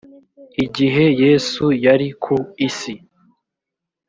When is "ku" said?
2.23-2.35